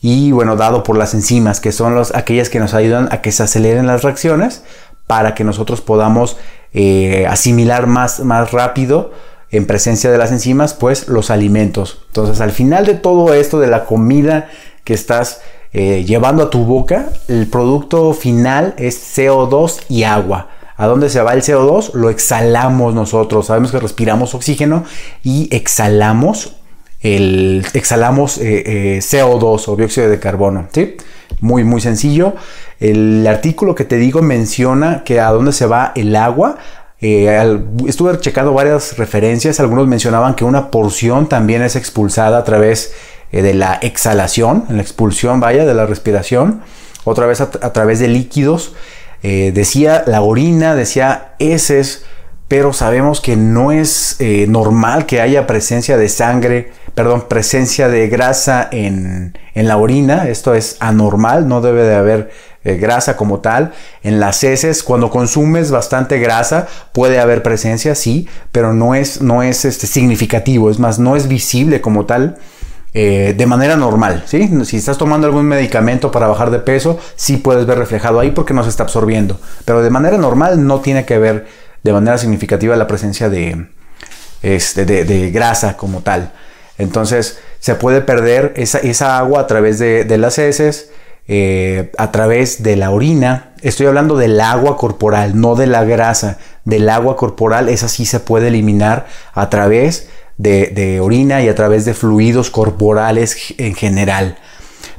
y 0.03 0.33
bueno, 0.33 0.57
dado 0.57 0.83
por 0.83 0.97
las 0.97 1.13
enzimas, 1.13 1.61
que 1.61 1.71
son 1.71 1.99
aquellas 2.13 2.49
que 2.49 2.59
nos 2.59 2.73
ayudan 2.73 3.07
a 3.11 3.21
que 3.21 3.31
se 3.31 3.41
aceleren 3.41 3.87
las 3.87 4.03
reacciones 4.03 4.61
para 5.07 5.33
que 5.33 5.45
nosotros 5.45 5.79
podamos 5.79 6.35
eh, 6.73 7.25
asimilar 7.25 7.87
más, 7.87 8.19
más 8.19 8.51
rápido 8.51 9.11
en 9.49 9.65
presencia 9.65 10.11
de 10.11 10.17
las 10.17 10.33
enzimas, 10.33 10.73
pues 10.73 11.07
los 11.07 11.31
alimentos. 11.31 12.03
Entonces, 12.07 12.41
al 12.41 12.51
final 12.51 12.85
de 12.85 12.95
todo 12.95 13.33
esto, 13.33 13.61
de 13.61 13.67
la 13.67 13.85
comida 13.85 14.49
que 14.83 14.93
estás 14.93 15.39
eh, 15.71 16.03
llevando 16.05 16.43
a 16.43 16.49
tu 16.49 16.65
boca, 16.65 17.07
el 17.29 17.47
producto 17.47 18.13
final 18.13 18.73
es 18.77 19.17
CO2 19.17 19.83
y 19.87 20.03
agua. 20.03 20.49
¿A 20.75 20.85
dónde 20.85 21.09
se 21.09 21.21
va 21.21 21.31
el 21.31 21.43
CO2? 21.43 21.93
Lo 21.93 22.09
exhalamos 22.09 22.93
nosotros. 22.93 23.45
Sabemos 23.45 23.71
que 23.71 23.79
respiramos 23.79 24.35
oxígeno 24.35 24.83
y 25.23 25.47
exhalamos 25.55 26.57
el, 27.03 27.65
exhalamos 27.73 28.37
eh, 28.37 28.63
eh, 28.95 28.99
CO2 28.99 29.67
o 29.67 29.75
dióxido 29.75 30.09
de 30.09 30.19
carbono. 30.19 30.67
¿sí? 30.71 30.95
Muy, 31.41 31.63
muy 31.65 31.81
sencillo. 31.81 32.33
El 32.79 33.27
artículo 33.27 33.75
que 33.75 33.83
te 33.83 33.97
digo 33.97 34.21
menciona 34.21 35.03
que 35.03 35.19
a 35.19 35.29
dónde 35.29 35.51
se 35.51 35.65
va 35.65 35.91
el 35.95 36.15
agua. 36.15 36.57
Eh, 37.01 37.59
estuve 37.87 38.17
checando 38.19 38.53
varias 38.53 38.97
referencias. 38.97 39.59
Algunos 39.59 39.85
mencionaban 39.87 40.33
que 40.35 40.45
una 40.45 40.71
porción 40.71 41.27
también 41.27 41.61
es 41.61 41.75
expulsada 41.75 42.37
a 42.37 42.43
través 42.45 42.93
de 43.33 43.53
la 43.53 43.79
exhalación, 43.81 44.65
en 44.69 44.77
la 44.77 44.83
expulsión, 44.83 45.39
vaya, 45.39 45.65
de 45.65 45.73
la 45.73 45.85
respiración. 45.85 46.61
Otra 47.03 47.25
vez 47.25 47.41
a, 47.41 47.49
través 47.49 47.99
de 47.99 48.07
líquidos. 48.07 48.73
decía 49.21 50.03
la 50.05 50.21
orina, 50.21 50.75
decía 50.75 51.33
heces 51.39 52.05
pero 52.47 52.71
sabemos 52.71 53.19
que 53.19 53.35
no 53.35 53.71
es 53.71 54.17
normal 54.47 55.07
que 55.07 55.19
haya 55.19 55.47
presencia 55.47 55.97
de 55.97 56.07
sangre 56.07 56.71
perdón, 56.95 57.25
presencia 57.27 57.87
de 57.87 58.07
grasa 58.07 58.67
en, 58.71 59.33
la 59.55 59.77
orina. 59.77 60.27
Esto 60.27 60.53
es 60.53 60.77
anormal, 60.79 61.47
no 61.47 61.61
debe 61.61 61.83
de 61.83 61.95
haber 61.95 62.31
eh, 62.63 62.75
grasa 62.75 63.17
como 63.17 63.39
tal. 63.39 63.73
En 64.03 64.19
las 64.19 64.43
heces, 64.43 64.83
cuando 64.83 65.09
consumes 65.09 65.71
bastante 65.71 66.19
grasa, 66.19 66.67
puede 66.91 67.19
haber 67.19 67.43
presencia, 67.43 67.95
sí, 67.95 68.27
pero 68.51 68.73
no 68.73 68.95
es, 68.95 69.21
no 69.21 69.43
es 69.43 69.65
este, 69.65 69.87
significativo, 69.87 70.69
es 70.69 70.79
más, 70.79 70.99
no 70.99 71.15
es 71.15 71.27
visible 71.27 71.81
como 71.81 72.05
tal. 72.05 72.37
Eh, 72.95 73.33
de 73.35 73.47
manera 73.47 73.75
normal, 73.75 74.23
¿sí? 74.27 74.51
Si 74.65 74.77
estás 74.77 74.99
tomando 74.99 75.25
algún 75.25 75.47
medicamento 75.47 76.11
para 76.11 76.27
bajar 76.27 76.51
de 76.51 76.59
peso, 76.59 76.99
sí 77.15 77.37
puedes 77.37 77.65
ver 77.65 77.79
reflejado 77.79 78.19
ahí 78.19 78.29
porque 78.29 78.53
no 78.53 78.61
se 78.61 78.69
está 78.69 78.83
absorbiendo. 78.83 79.39
Pero 79.65 79.81
de 79.81 79.89
manera 79.89 80.19
normal 80.19 80.67
no 80.67 80.79
tiene 80.79 81.03
que 81.03 81.17
ver 81.17 81.47
de 81.81 81.91
manera 81.91 82.19
significativa 82.19 82.75
la 82.75 82.85
presencia 82.85 83.29
de, 83.29 83.65
este, 84.43 84.85
de 84.85 85.31
grasa 85.31 85.75
como 85.75 86.01
tal. 86.01 86.33
Entonces 86.77 87.39
se 87.59 87.75
puede 87.75 88.01
perder 88.01 88.53
esa, 88.55 89.17
agua 89.17 89.41
a 89.41 89.47
través 89.47 89.79
de, 89.79 90.17
las 90.17 90.37
heces, 90.39 90.91
eh, 91.27 91.91
a 91.97 92.11
través 92.11 92.63
de 92.63 92.75
la 92.75 92.91
orina. 92.91 93.53
Estoy 93.61 93.85
hablando 93.85 94.17
del 94.17 94.39
agua 94.41 94.77
corporal, 94.77 95.39
no 95.39 95.55
de 95.55 95.67
la 95.67 95.83
grasa. 95.83 96.37
Del 96.65 96.89
agua 96.89 97.15
corporal, 97.15 97.69
esa 97.69 97.87
sí 97.87 98.05
se 98.05 98.19
puede 98.19 98.47
eliminar 98.47 99.05
a 99.33 99.49
través 99.49 100.09
de, 100.37 100.99
orina 101.01 101.41
y 101.41 101.47
a 101.47 101.55
través 101.55 101.85
de 101.85 101.93
fluidos 101.93 102.49
corporales 102.49 103.53
en 103.57 103.75
general. 103.75 104.37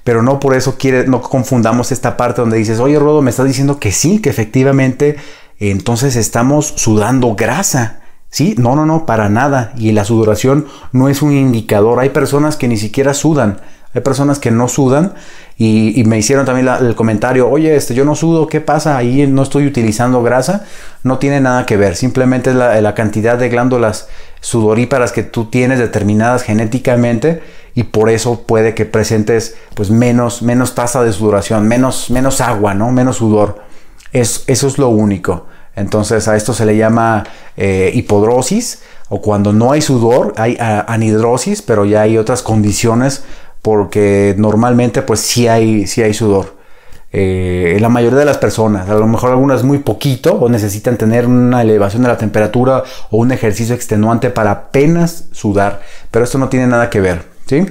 Pero 0.04 0.22
no 0.22 0.38
por 0.38 0.54
eso 0.54 0.76
quiere, 0.78 1.06
no 1.06 1.22
confundamos 1.22 1.90
esta 1.90 2.16
parte 2.16 2.40
donde 2.40 2.58
dices, 2.58 2.78
oye 2.78 2.98
Rodo, 2.98 3.22
me 3.22 3.30
estás 3.30 3.46
diciendo 3.46 3.80
que 3.80 3.90
sí, 3.90 4.20
que 4.20 4.30
efectivamente 4.30 5.16
entonces 5.58 6.16
estamos 6.16 6.74
sudando 6.76 7.34
grasa. 7.34 8.00
Sí, 8.34 8.56
no, 8.58 8.74
no, 8.74 8.84
no, 8.84 9.06
para 9.06 9.28
nada. 9.28 9.72
Y 9.76 9.92
la 9.92 10.04
sudoración 10.04 10.66
no 10.90 11.08
es 11.08 11.22
un 11.22 11.30
indicador. 11.30 12.00
Hay 12.00 12.08
personas 12.08 12.56
que 12.56 12.66
ni 12.66 12.76
siquiera 12.76 13.14
sudan. 13.14 13.60
Hay 13.94 14.00
personas 14.00 14.40
que 14.40 14.50
no 14.50 14.66
sudan 14.66 15.14
y, 15.56 16.02
me 16.04 16.18
hicieron 16.18 16.44
también 16.44 16.66
el 16.66 16.96
comentario, 16.96 17.48
oye, 17.48 17.76
este, 17.76 17.94
yo 17.94 18.04
no 18.04 18.16
sudo, 18.16 18.48
¿qué 18.48 18.60
pasa? 18.60 18.96
Ahí 18.96 19.28
no 19.28 19.44
estoy 19.44 19.68
utilizando 19.68 20.20
grasa. 20.24 20.64
No 21.04 21.18
tiene 21.18 21.40
nada 21.40 21.64
que 21.64 21.76
ver. 21.76 21.94
Simplemente 21.94 22.50
es 22.50 22.56
la, 22.56 22.94
cantidad 22.96 23.38
de 23.38 23.50
glándulas 23.50 24.08
sudoríparas 24.40 25.12
que 25.12 25.22
tú 25.22 25.44
tienes 25.44 25.78
determinadas 25.78 26.42
genéticamente 26.42 27.40
y 27.76 27.84
por 27.84 28.10
eso 28.10 28.42
puede 28.48 28.74
que 28.74 28.84
presentes 28.84 29.54
pues 29.76 29.90
menos, 29.90 30.42
menos 30.42 30.74
tasa 30.74 31.04
de 31.04 31.12
sudoración, 31.12 31.68
menos, 31.68 32.10
menos 32.10 32.40
agua, 32.40 32.74
¿no? 32.74 32.90
Menos 32.90 33.18
sudor. 33.18 33.62
Es, 34.12 34.42
eso 34.48 34.66
es 34.66 34.76
lo 34.76 34.88
único. 34.88 35.46
Entonces 35.76 36.28
a 36.28 36.36
esto 36.36 36.52
se 36.52 36.66
le 36.66 36.76
llama 36.76 37.24
eh, 37.56 37.90
hipodrosis 37.94 38.82
o 39.08 39.20
cuando 39.20 39.52
no 39.52 39.72
hay 39.72 39.80
sudor 39.80 40.32
hay 40.36 40.56
anhidrosis, 40.58 41.62
pero 41.62 41.84
ya 41.84 42.02
hay 42.02 42.16
otras 42.16 42.42
condiciones 42.42 43.24
porque 43.62 44.34
normalmente 44.38 45.02
pues 45.02 45.20
sí 45.20 45.48
hay, 45.48 45.86
sí 45.86 46.02
hay 46.02 46.14
sudor. 46.14 46.54
Eh, 47.16 47.78
la 47.80 47.88
mayoría 47.88 48.18
de 48.18 48.24
las 48.24 48.38
personas, 48.38 48.88
a 48.88 48.94
lo 48.94 49.06
mejor 49.06 49.30
algunas 49.30 49.62
muy 49.62 49.78
poquito 49.78 50.34
o 50.34 50.48
necesitan 50.48 50.96
tener 50.96 51.26
una 51.26 51.62
elevación 51.62 52.02
de 52.02 52.08
la 52.08 52.18
temperatura 52.18 52.82
o 53.10 53.18
un 53.18 53.30
ejercicio 53.30 53.74
extenuante 53.74 54.30
para 54.30 54.50
apenas 54.50 55.26
sudar, 55.30 55.80
pero 56.10 56.24
esto 56.24 56.38
no 56.38 56.48
tiene 56.48 56.66
nada 56.66 56.90
que 56.90 57.00
ver, 57.00 57.22
¿sí? 57.46 57.64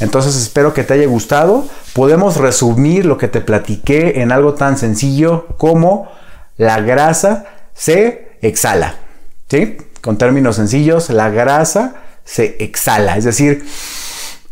Entonces 0.00 0.36
espero 0.36 0.72
que 0.72 0.84
te 0.84 0.94
haya 0.94 1.06
gustado. 1.06 1.66
Podemos 1.92 2.38
resumir 2.38 3.04
lo 3.04 3.18
que 3.18 3.28
te 3.28 3.42
platiqué 3.42 4.22
en 4.22 4.32
algo 4.32 4.54
tan 4.54 4.78
sencillo 4.78 5.46
como 5.58 6.08
la 6.56 6.80
grasa 6.80 7.44
se 7.74 8.36
exhala. 8.42 8.96
¿Sí? 9.48 9.76
Con 10.00 10.18
términos 10.18 10.56
sencillos, 10.56 11.10
la 11.10 11.30
grasa 11.30 11.96
se 12.24 12.56
exhala. 12.58 13.16
Es 13.16 13.24
decir, 13.24 13.64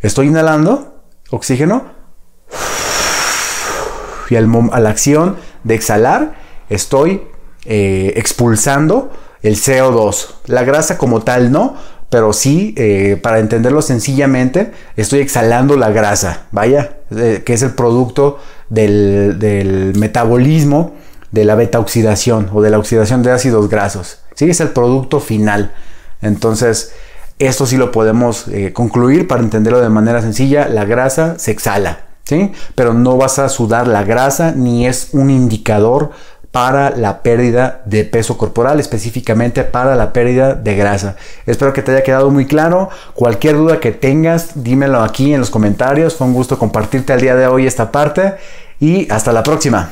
estoy 0.03 0.29
inhalando 0.29 1.03
oxígeno 1.31 2.01
y 4.29 4.37
al, 4.37 4.49
a 4.73 4.81
la 4.81 4.91
acción 4.91 5.37
de 5.65 5.75
exhalar 5.75 6.35
estoy 6.69 7.23
eh, 7.65 8.13
expulsando 8.17 9.13
el 9.43 9.57
CO2. 9.57 10.29
La 10.47 10.65
grasa 10.65 10.97
como 10.99 11.23
tal 11.23 11.51
no, 11.51 11.77
pero 12.09 12.33
sí, 12.33 12.75
eh, 12.77 13.19
para 13.23 13.39
entenderlo 13.39 13.83
sencillamente, 13.83 14.73
estoy 14.97 15.21
exhalando 15.21 15.77
la 15.77 15.91
grasa, 15.91 16.47
vaya, 16.53 16.99
eh, 17.15 17.43
que 17.45 17.53
es 17.53 17.63
el 17.63 17.73
producto 17.73 18.39
del, 18.69 19.39
del 19.39 19.97
metabolismo 19.97 20.95
de 21.31 21.45
la 21.45 21.55
beta 21.55 21.79
oxidación 21.79 22.51
o 22.53 22.63
de 22.63 22.71
la 22.71 22.79
oxidación 22.79 23.23
de 23.23 23.31
ácidos 23.31 23.69
grasos. 23.69 24.19
¿sí? 24.35 24.51
Es 24.51 24.61
el 24.61 24.71
producto 24.71 25.21
final. 25.21 25.73
Entonces, 26.23 26.93
esto 27.39 27.67
sí 27.67 27.77
lo 27.77 27.93
podemos 27.93 28.49
eh, 28.49 28.73
concluir 28.73 29.27
para 29.27 29.43
entenderlo 29.43 29.81
de 29.81 29.89
manera 29.89 30.21
sencilla. 30.21 30.69
La 30.69 30.85
grasa 30.85 31.39
se 31.39 31.51
exhala, 31.51 32.01
¿sí? 32.25 32.53
pero 32.75 32.95
no 32.95 33.17
vas 33.17 33.39
a 33.39 33.49
sudar 33.49 33.87
la 33.87 34.05
grasa 34.05 34.53
ni 34.53 34.87
es 34.87 35.09
un 35.13 35.31
indicador 35.31 36.11
para 36.51 36.91
la 36.91 37.23
pérdida 37.23 37.81
de 37.85 38.05
peso 38.05 38.37
corporal, 38.37 38.81
específicamente 38.81 39.63
para 39.63 39.95
la 39.95 40.13
pérdida 40.13 40.55
de 40.55 40.75
grasa. 40.75 41.17
Espero 41.47 41.73
que 41.73 41.83
te 41.83 41.93
haya 41.93 42.03
quedado 42.03 42.31
muy 42.31 42.47
claro. 42.47 42.89
Cualquier 43.15 43.57
duda 43.57 43.79
que 43.79 43.93
tengas, 43.93 44.63
dímelo 44.63 45.03
aquí 45.03 45.33
en 45.33 45.41
los 45.41 45.51
comentarios. 45.51 46.17
Fue 46.17 46.27
un 46.27 46.35
gusto 46.35 46.59
compartirte 46.59 47.13
al 47.13 47.21
día 47.21 47.37
de 47.37 47.47
hoy 47.47 47.67
esta 47.67 47.93
parte 47.93 48.35
y 48.81 49.11
hasta 49.13 49.33
la 49.33 49.45
próxima. 49.45 49.91